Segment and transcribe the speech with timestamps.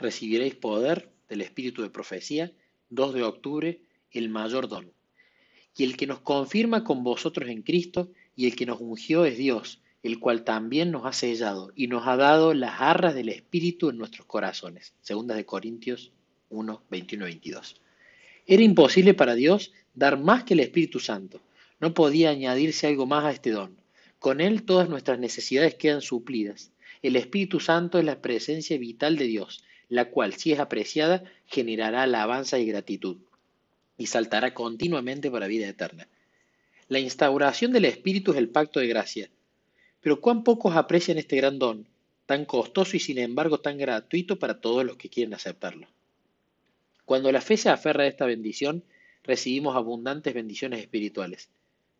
[0.00, 2.52] recibiréis poder del Espíritu de profecía,
[2.88, 4.92] 2 de octubre, el mayor don.
[5.76, 9.38] Y el que nos confirma con vosotros en Cristo y el que nos ungió es
[9.38, 13.90] Dios, el cual también nos ha sellado y nos ha dado las arras del Espíritu
[13.90, 14.94] en nuestros corazones.
[15.02, 16.12] Segunda de Corintios
[16.48, 17.80] 1, 21 22.
[18.46, 21.40] Era imposible para Dios dar más que el Espíritu Santo.
[21.78, 23.76] No podía añadirse algo más a este don.
[24.18, 26.72] Con él todas nuestras necesidades quedan suplidas.
[27.02, 32.04] El Espíritu Santo es la presencia vital de Dios, la cual, si es apreciada, generará
[32.04, 33.18] alabanza y gratitud,
[33.98, 36.08] y saltará continuamente para vida eterna.
[36.88, 39.30] La instauración del Espíritu es el pacto de gracia.
[40.00, 41.86] Pero cuán pocos aprecian este gran don,
[42.24, 45.88] tan costoso y sin embargo tan gratuito para todos los que quieren aceptarlo.
[47.04, 48.84] Cuando la fe se aferra a esta bendición,
[49.24, 51.50] recibimos abundantes bendiciones espirituales,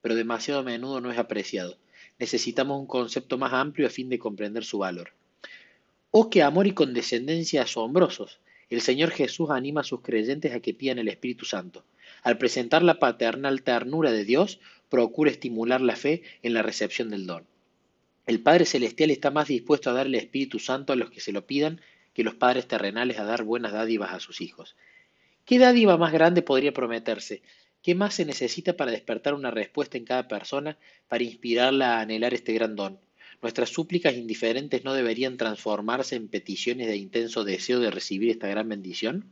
[0.00, 1.76] pero demasiado a menudo no es apreciado.
[2.20, 5.12] Necesitamos un concepto más amplio a fin de comprender su valor.
[6.22, 8.40] Oh, amor y condescendencia asombrosos.
[8.68, 11.86] El Señor Jesús anima a sus creyentes a que pidan el Espíritu Santo.
[12.22, 17.26] Al presentar la paternal ternura de Dios, procura estimular la fe en la recepción del
[17.26, 17.46] don.
[18.26, 21.32] El Padre Celestial está más dispuesto a dar el Espíritu Santo a los que se
[21.32, 21.80] lo pidan
[22.12, 24.76] que los padres terrenales a dar buenas dádivas a sus hijos.
[25.46, 27.40] ¿Qué dádiva más grande podría prometerse?
[27.82, 30.76] ¿Qué más se necesita para despertar una respuesta en cada persona,
[31.08, 32.98] para inspirarla a anhelar este gran don?
[33.42, 38.68] Nuestras súplicas indiferentes no deberían transformarse en peticiones de intenso deseo de recibir esta gran
[38.68, 39.24] bendición.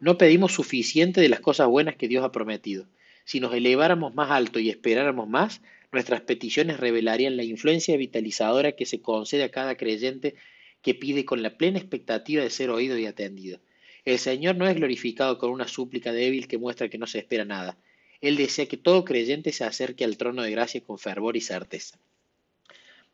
[0.00, 2.86] No pedimos suficiente de las cosas buenas que Dios ha prometido.
[3.24, 5.60] Si nos eleváramos más alto y esperáramos más,
[5.92, 10.34] nuestras peticiones revelarían la influencia vitalizadora que se concede a cada creyente
[10.82, 13.60] que pide con la plena expectativa de ser oído y atendido.
[14.04, 17.44] El Señor no es glorificado con una súplica débil que muestra que no se espera
[17.44, 17.78] nada.
[18.20, 21.98] Él desea que todo creyente se acerque al trono de gracia con fervor y certeza.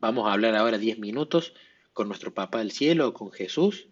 [0.05, 1.55] Vamos a hablar ahora diez minutos
[1.95, 3.87] con nuestro Papá del Cielo, con Jesús,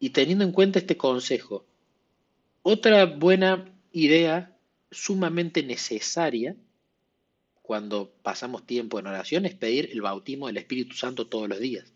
[0.00, 1.66] y teniendo en cuenta este consejo,
[2.62, 4.56] otra buena idea
[4.90, 6.56] sumamente necesaria
[7.60, 11.92] cuando pasamos tiempo en oración es pedir el bautismo del Espíritu Santo todos los días.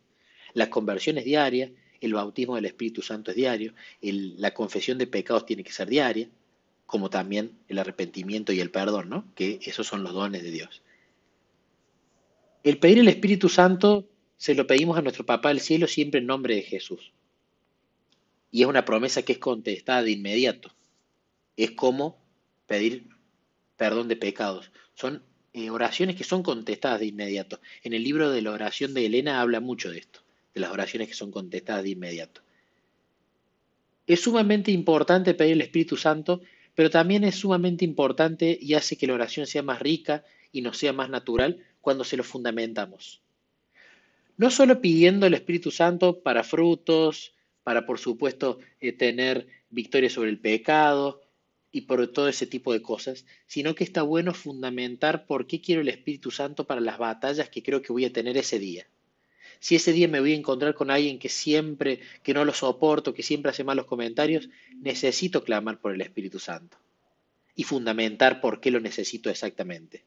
[0.52, 1.72] La conversión es diaria,
[2.02, 3.72] el bautismo del Espíritu Santo es diario,
[4.02, 6.28] la confesión de pecados tiene que ser diaria,
[6.84, 9.24] como también el arrepentimiento y el perdón, ¿no?
[9.34, 10.82] que esos son los dones de Dios.
[12.66, 16.26] El pedir el Espíritu Santo se lo pedimos a nuestro Papá del Cielo siempre en
[16.26, 17.12] nombre de Jesús.
[18.50, 20.74] Y es una promesa que es contestada de inmediato.
[21.56, 22.18] Es como
[22.66, 23.06] pedir
[23.76, 24.72] perdón de pecados.
[24.94, 25.22] Son
[25.52, 27.60] eh, oraciones que son contestadas de inmediato.
[27.84, 31.06] En el libro de la oración de Elena habla mucho de esto, de las oraciones
[31.06, 32.40] que son contestadas de inmediato.
[34.08, 36.40] Es sumamente importante pedir el Espíritu Santo,
[36.74, 40.78] pero también es sumamente importante y hace que la oración sea más rica y nos
[40.78, 43.22] sea más natural cuando se lo fundamentamos.
[44.36, 47.32] No solo pidiendo el Espíritu Santo para frutos,
[47.62, 51.22] para por supuesto eh, tener victoria sobre el pecado
[51.70, 55.80] y por todo ese tipo de cosas, sino que está bueno fundamentar por qué quiero
[55.80, 58.88] el Espíritu Santo para las batallas que creo que voy a tener ese día.
[59.60, 63.14] Si ese día me voy a encontrar con alguien que siempre, que no lo soporto,
[63.14, 64.48] que siempre hace malos comentarios,
[64.80, 66.78] necesito clamar por el Espíritu Santo
[67.54, 70.02] y fundamentar por qué lo necesito exactamente.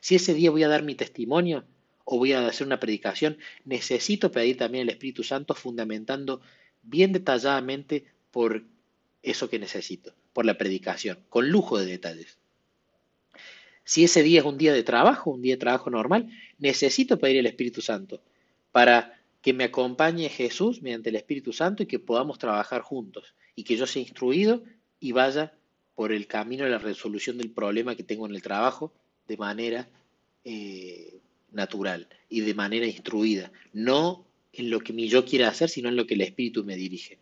[0.00, 1.64] Si ese día voy a dar mi testimonio
[2.04, 6.40] o voy a hacer una predicación, necesito pedir también el Espíritu Santo fundamentando
[6.82, 8.64] bien detalladamente por
[9.22, 12.38] eso que necesito, por la predicación, con lujo de detalles.
[13.84, 17.38] Si ese día es un día de trabajo, un día de trabajo normal, necesito pedir
[17.38, 18.22] el Espíritu Santo
[18.72, 23.64] para que me acompañe Jesús mediante el Espíritu Santo y que podamos trabajar juntos y
[23.64, 24.62] que yo sea instruido
[25.00, 25.54] y vaya
[25.94, 28.92] por el camino de la resolución del problema que tengo en el trabajo
[29.30, 29.88] de manera
[30.44, 31.20] eh,
[31.52, 35.94] natural y de manera instruida, no en lo que mi yo quiera hacer, sino en
[35.94, 37.18] lo que el Espíritu me dirige.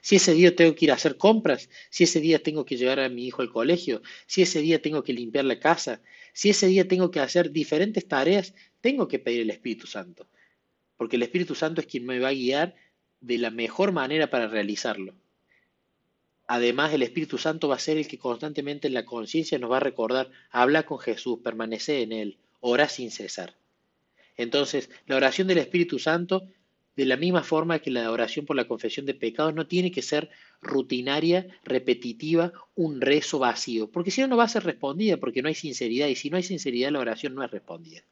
[0.00, 3.00] Si ese día tengo que ir a hacer compras, si ese día tengo que llevar
[3.00, 6.00] a mi hijo al colegio, si ese día tengo que limpiar la casa,
[6.32, 10.28] si ese día tengo que hacer diferentes tareas, tengo que pedir el Espíritu Santo,
[10.96, 12.76] porque el Espíritu Santo es quien me va a guiar
[13.20, 15.16] de la mejor manera para realizarlo.
[16.50, 19.76] Además, el Espíritu Santo va a ser el que constantemente en la conciencia nos va
[19.76, 23.54] a recordar, habla con Jesús, permanece en Él, ora sin cesar.
[24.34, 26.48] Entonces, la oración del Espíritu Santo,
[26.96, 30.00] de la misma forma que la oración por la confesión de pecados, no tiene que
[30.00, 30.30] ser
[30.62, 35.48] rutinaria, repetitiva, un rezo vacío, porque si no, no va a ser respondida, porque no
[35.48, 38.02] hay sinceridad, y si no hay sinceridad, la oración no es respondida.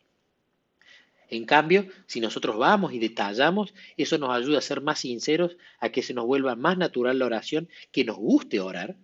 [1.28, 5.90] En cambio, si nosotros vamos y detallamos, eso nos ayuda a ser más sinceros, a
[5.90, 8.96] que se nos vuelva más natural la oración, que nos guste orar.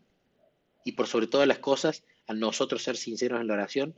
[0.84, 3.94] Y por sobre todas las cosas, al nosotros ser sinceros en la oración,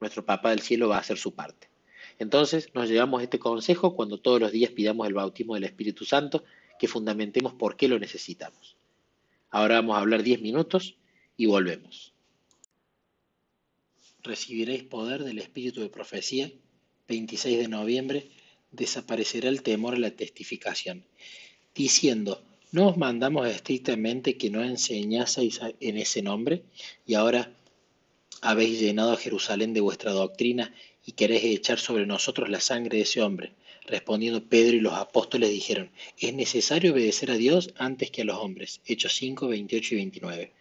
[0.00, 1.70] nuestro Papá del Cielo va a hacer su parte.
[2.18, 6.44] Entonces nos llevamos este consejo cuando todos los días pidamos el bautismo del Espíritu Santo,
[6.78, 8.76] que fundamentemos por qué lo necesitamos.
[9.50, 10.96] Ahora vamos a hablar 10 minutos
[11.36, 12.12] y volvemos.
[14.22, 16.50] Recibiréis poder del Espíritu de profecía.
[17.08, 18.28] 26 de noviembre
[18.70, 21.04] desaparecerá el temor a la testificación,
[21.74, 26.62] diciendo, ¿no os mandamos estrictamente que no enseñaseis en ese nombre?
[27.06, 27.52] Y ahora
[28.40, 33.02] habéis llenado a Jerusalén de vuestra doctrina y queréis echar sobre nosotros la sangre de
[33.04, 33.52] ese hombre.
[33.86, 38.38] Respondiendo Pedro y los apóstoles dijeron, es necesario obedecer a Dios antes que a los
[38.38, 38.80] hombres.
[38.86, 40.52] Hechos 5, 28 y 29.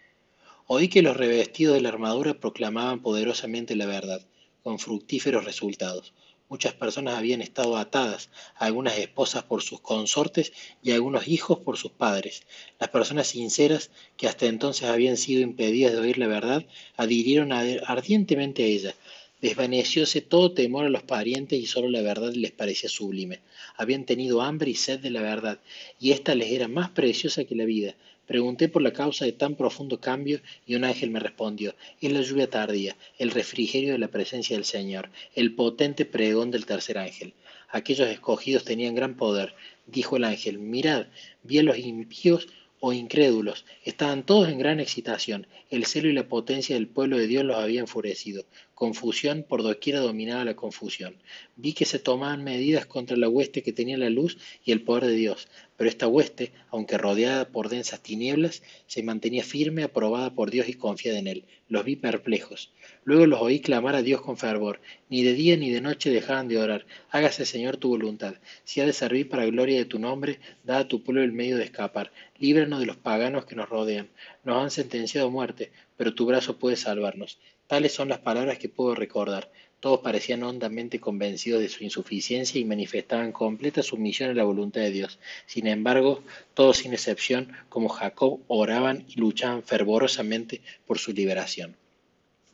[0.68, 4.26] Oí que los revestidos de la armadura proclamaban poderosamente la verdad,
[4.64, 6.14] con fructíferos resultados.
[6.52, 10.52] Muchas personas habían estado atadas, algunas esposas por sus consortes
[10.84, 12.44] y algunos hijos por sus padres.
[12.78, 16.66] Las personas sinceras, que hasta entonces habían sido impedidas de oír la verdad,
[16.98, 18.96] adhirieron ardientemente a ella.
[19.42, 23.40] Desvanecióse todo temor a los parientes y solo la verdad les parecía sublime.
[23.76, 25.60] Habían tenido hambre y sed de la verdad,
[26.00, 27.96] y ésta les era más preciosa que la vida.
[28.28, 32.22] Pregunté por la causa de tan profundo cambio y un ángel me respondió, es la
[32.22, 37.34] lluvia tardía, el refrigerio de la presencia del Señor, el potente pregón del tercer ángel.
[37.70, 39.56] Aquellos escogidos tenían gran poder.
[39.88, 41.08] Dijo el ángel, mirad,
[41.42, 42.48] vi a los impíos
[42.80, 45.48] o incrédulos, estaban todos en gran excitación.
[45.70, 48.44] El celo y la potencia del pueblo de Dios los había enfurecido.
[48.82, 51.14] Confusión por doquiera dominaba la confusión.
[51.56, 55.06] Vi que se tomaban medidas contra la hueste que tenía la luz y el poder
[55.06, 60.50] de Dios, pero esta hueste, aunque rodeada por densas tinieblas, se mantenía firme, aprobada por
[60.50, 61.46] Dios y confiada en Él.
[61.70, 62.72] Los vi perplejos.
[63.04, 64.82] Luego los oí clamar a Dios con fervor.
[65.10, 66.88] Ni de día ni de noche dejaban de orar.
[67.12, 68.34] Hágase, Señor, tu voluntad.
[68.64, 71.58] Si ha de servir para gloria de tu nombre, da a tu pueblo el medio
[71.58, 72.12] de escapar.
[72.40, 74.10] Líbranos de los paganos que nos rodean.
[74.44, 77.38] Nos han sentenciado a muerte, pero tu brazo puede salvarnos.
[77.72, 79.50] Tales son las palabras que puedo recordar.
[79.80, 84.92] Todos parecían hondamente convencidos de su insuficiencia y manifestaban completa sumisión a la voluntad de
[84.92, 85.20] Dios.
[85.46, 86.22] Sin embargo,
[86.54, 91.78] todos sin excepción, como Jacob, oraban y luchaban fervorosamente por su liberación.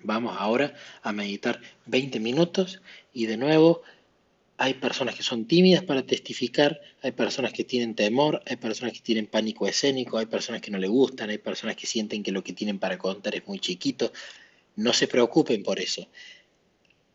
[0.03, 3.81] Vamos ahora a meditar 20 minutos y de nuevo
[4.57, 9.01] hay personas que son tímidas para testificar, hay personas que tienen temor, hay personas que
[9.01, 12.43] tienen pánico escénico, hay personas que no le gustan, hay personas que sienten que lo
[12.43, 14.11] que tienen para contar es muy chiquito.
[14.77, 16.07] No se preocupen por eso.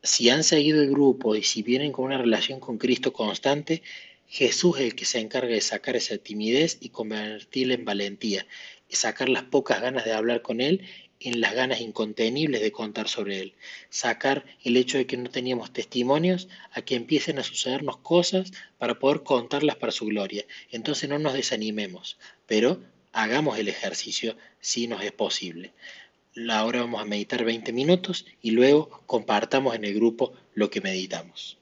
[0.02, 3.82] Si han seguido el grupo y si vienen con una relación con Cristo constante,
[4.26, 8.48] Jesús es el que se encarga de sacar esa timidez y convertirla en valentía,
[8.88, 10.82] y sacar las pocas ganas de hablar con Él
[11.20, 13.54] en las ganas incontenibles de contar sobre Él.
[13.90, 18.98] Sacar el hecho de que no teníamos testimonios a que empiecen a sucedernos cosas para
[18.98, 20.44] poder contarlas para su gloria.
[20.72, 22.82] Entonces no nos desanimemos, pero
[23.12, 25.72] hagamos el ejercicio si nos es posible.
[26.50, 31.58] Ahora vamos a meditar 20 minutos y luego compartamos en el grupo lo que meditamos.